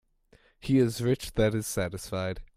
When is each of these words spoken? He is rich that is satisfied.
He 0.59 0.79
is 0.79 1.03
rich 1.03 1.33
that 1.33 1.53
is 1.53 1.67
satisfied. 1.67 2.41